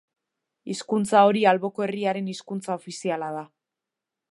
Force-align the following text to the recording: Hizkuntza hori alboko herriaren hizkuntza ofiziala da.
Hizkuntza 0.73 1.21
hori 1.31 1.43
alboko 1.51 1.85
herriaren 1.87 2.33
hizkuntza 2.33 2.73
ofiziala 2.81 3.31
da. 3.39 3.47